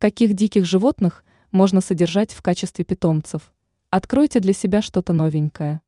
Каких 0.00 0.34
диких 0.34 0.64
животных 0.64 1.24
можно 1.50 1.80
содержать 1.80 2.30
в 2.30 2.40
качестве 2.40 2.84
питомцев? 2.84 3.52
Откройте 3.90 4.38
для 4.38 4.52
себя 4.52 4.80
что-то 4.80 5.12
новенькое. 5.12 5.80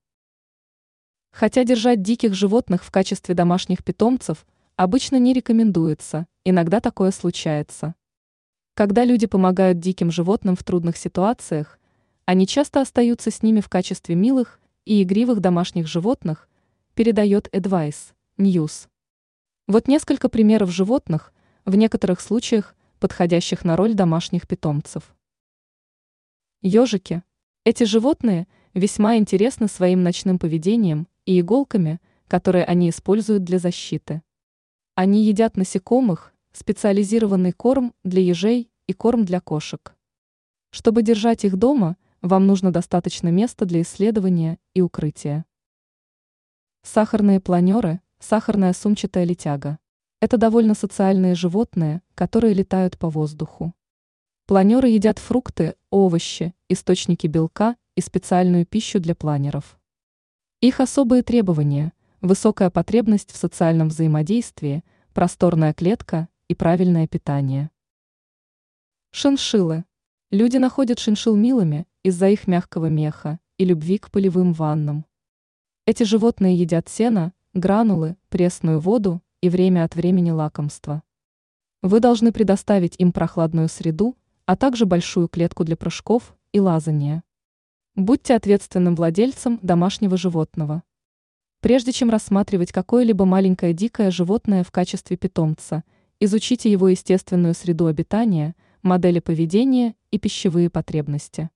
Хотя 1.31 1.63
держать 1.63 2.03
диких 2.03 2.35
животных 2.35 2.83
в 2.83 2.91
качестве 2.91 3.37
домашних 3.37 3.85
питомцев 3.85 4.49
обычно 4.75 5.21
не 5.21 5.33
рекомендуется, 5.33 6.27
иногда 6.43 6.81
такое 6.81 7.13
случается. 7.13 7.95
Когда 8.75 9.05
люди 9.05 9.29
помогают 9.29 9.79
диким 9.79 10.11
животным 10.11 10.57
в 10.57 10.65
трудных 10.65 10.97
ситуациях, 10.97 11.79
они 12.25 12.49
часто 12.49 12.81
остаются 12.81 13.31
с 13.31 13.45
ними 13.45 13.61
в 13.61 13.69
качестве 13.69 14.17
милых 14.17 14.59
и 14.87 15.05
игривых 15.05 15.39
домашних 15.39 15.87
животных, 15.87 16.49
передает 16.95 17.47
Advice 17.55 18.13
News. 18.39 18.89
Вот 19.69 19.87
несколько 19.87 20.29
примеров 20.29 20.73
животных, 20.73 21.33
в 21.65 21.77
некоторых 21.77 22.21
случаях 22.21 22.75
подходящих 23.01 23.65
на 23.65 23.77
роль 23.77 23.95
домашних 23.95 24.47
питомцев. 24.47 25.17
Ежики. 26.63 27.23
Эти 27.65 27.85
животные 27.85 28.47
весьма 28.75 29.17
интересны 29.17 29.67
своим 29.67 30.03
ночным 30.03 30.39
поведением 30.39 31.09
и 31.25 31.41
иголками, 31.41 32.01
которые 32.29 32.65
они 32.65 32.91
используют 32.91 33.43
для 33.43 33.59
защиты. 33.59 34.23
Они 34.95 35.25
едят 35.25 35.57
насекомых, 35.57 36.33
специализированный 36.53 37.53
корм 37.53 37.95
для 38.05 38.23
ежей 38.23 38.71
и 38.87 38.93
корм 38.93 39.25
для 39.25 39.41
кошек. 39.41 39.97
Чтобы 40.71 41.03
держать 41.03 41.45
их 41.45 41.57
дома, 41.57 41.97
вам 42.23 42.47
нужно 42.47 42.73
достаточно 42.73 43.29
места 43.29 43.65
для 43.65 43.83
исследования 43.83 44.59
и 44.75 44.83
укрытия. 44.83 45.47
Сахарные 46.83 47.41
планеры, 47.41 48.01
сахарная 48.19 48.73
сумчатая 48.73 49.25
летяга. 49.25 49.79
Это 50.21 50.37
довольно 50.37 50.75
социальные 50.75 51.35
животные, 51.35 52.03
которые 52.15 52.53
летают 52.53 52.99
по 52.99 53.09
воздуху. 53.09 53.73
Планеры 54.47 54.89
едят 54.89 55.19
фрукты, 55.19 55.77
овощи, 55.89 56.55
источники 56.69 57.27
белка 57.27 57.77
и 57.95 58.03
специальную 58.03 58.67
пищу 58.67 59.01
для 59.01 59.15
планеров. 59.15 59.81
Их 60.61 60.81
особые 60.81 61.23
требования– 61.23 61.95
высокая 62.21 62.69
потребность 62.69 63.33
в 63.33 63.37
социальном 63.39 63.89
взаимодействии, 63.89 64.85
просторная 65.15 65.73
клетка 65.73 66.29
и 66.49 66.55
правильное 66.55 67.09
питание. 67.09 67.71
Шиншиллы. 69.13 69.87
Люди 70.31 70.59
находят 70.59 70.99
шиншилл 70.99 71.35
милыми 71.35 71.87
из-за 72.03 72.29
их 72.29 72.47
мягкого 72.47 72.91
меха 72.91 73.41
и 73.57 73.65
любви 73.65 73.97
к 73.97 74.11
полевым 74.11 74.53
ваннам. 74.53 75.07
Эти 75.87 76.03
животные 76.03 76.57
едят 76.57 76.91
сено, 76.91 77.33
гранулы, 77.55 78.17
пресную 78.29 78.81
воду 78.81 79.23
и 79.41 79.49
время 79.49 79.85
от 79.85 79.95
времени 79.95 80.31
лакомства. 80.31 81.03
Вы 81.83 82.01
должны 82.01 82.33
предоставить 82.33 82.95
им 82.99 83.13
прохладную 83.13 83.69
среду, 83.69 84.17
а 84.47 84.57
также 84.57 84.85
большую 84.85 85.29
клетку 85.29 85.65
для 85.65 85.77
прыжков 85.77 86.37
и 86.53 86.61
лазания. 86.61 87.23
Будьте 87.95 88.35
ответственным 88.35 88.95
владельцем 88.95 89.59
домашнего 89.63 90.17
животного. 90.17 90.83
Прежде 91.61 91.93
чем 91.93 92.11
рассматривать 92.11 92.73
какое-либо 92.73 93.25
маленькое 93.25 93.75
дикое 93.75 94.11
животное 94.11 94.65
в 94.65 94.71
качестве 94.71 95.17
питомца, 95.17 95.85
изучите 96.19 96.71
его 96.71 96.89
естественную 96.89 97.55
среду 97.55 97.87
обитания, 97.87 98.55
модели 98.83 99.21
поведения 99.21 99.95
и 100.11 100.19
пищевые 100.19 100.71
потребности. 100.71 101.51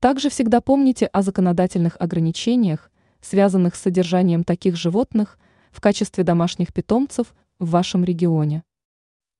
Также 0.00 0.30
всегда 0.30 0.60
помните 0.60 1.06
о 1.06 1.22
законодательных 1.22 1.96
ограничениях, 2.00 2.90
связанных 3.20 3.74
с 3.74 3.82
содержанием 3.82 4.44
таких 4.44 4.76
животных 4.76 5.38
в 5.72 5.80
качестве 5.80 6.22
домашних 6.22 6.72
питомцев 6.72 7.34
в 7.58 7.70
вашем 7.70 8.04
регионе. 8.04 8.62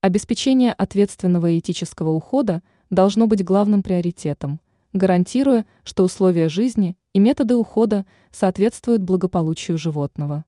Обеспечение 0.01 0.73
ответственного 0.73 1.51
и 1.51 1.61
этического 1.61 2.11
ухода 2.11 2.63
должно 2.91 3.29
быть 3.29 3.45
главным 3.45 3.85
приоритетом, 3.85 4.61
гарантируя, 4.93 5.65
что 5.85 6.03
условия 6.03 6.49
жизни 6.49 6.97
и 7.13 7.21
методы 7.21 7.55
ухода 7.55 8.05
соответствуют 8.33 9.03
благополучию 9.03 9.79
животного. 9.79 10.45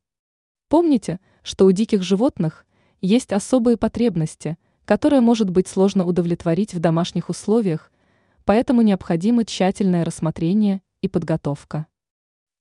Помните, 0.69 1.21
что 1.43 1.67
у 1.67 1.73
диких 1.73 2.03
животных 2.03 2.67
есть 3.01 3.33
особые 3.33 3.77
потребности, 3.77 4.59
которые 4.85 5.21
может 5.21 5.51
быть 5.51 5.69
сложно 5.69 6.05
удовлетворить 6.05 6.75
в 6.75 6.81
домашних 6.81 7.29
условиях, 7.29 7.93
поэтому 8.45 8.83
необходимо 8.83 9.45
тщательное 9.45 10.05
рассмотрение 10.05 10.83
и 11.01 11.09
подготовка. 11.09 11.87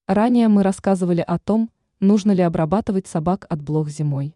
Ранее 0.07 0.47
мы 0.49 0.63
рассказывали 0.63 1.21
о 1.21 1.39
том, 1.39 1.69
нужно 2.03 2.31
ли 2.31 2.43
обрабатывать 2.43 3.07
собак 3.07 3.47
от 3.49 3.61
блох 3.61 3.89
зимой. 3.89 4.35